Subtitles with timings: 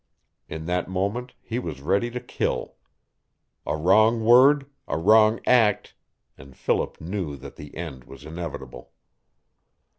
[0.49, 2.73] In that moment he was ready to kill.
[3.67, 5.93] A wrong word, a wrong act,
[6.39, 8.93] and Philip knew that the end was inevitable.